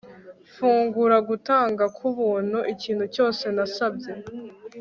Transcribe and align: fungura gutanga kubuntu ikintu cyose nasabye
fungura 0.53 1.17
gutanga 1.29 1.83
kubuntu 1.97 2.57
ikintu 2.73 3.05
cyose 3.15 3.43
nasabye 3.55 4.13